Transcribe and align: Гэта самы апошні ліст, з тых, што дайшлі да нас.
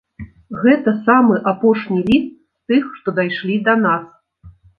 Гэта 0.61 0.93
самы 1.09 1.35
апошні 1.51 1.99
ліст, 2.07 2.33
з 2.33 2.59
тых, 2.73 2.89
што 3.03 3.07
дайшлі 3.21 3.61
да 3.71 3.77
нас. 3.85 4.03